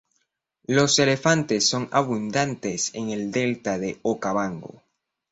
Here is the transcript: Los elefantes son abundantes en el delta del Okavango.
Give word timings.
Los 0.65 0.97
elefantes 0.97 1.69
son 1.69 1.87
abundantes 1.91 2.89
en 2.95 3.11
el 3.11 3.31
delta 3.31 3.77
del 3.77 3.99
Okavango. 4.01 4.81